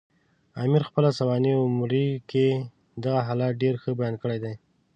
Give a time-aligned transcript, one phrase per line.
[0.63, 2.47] امیر پخپله سوانح عمري کې
[3.03, 4.53] دغه حالت ډېر ښه بیان کړی دی.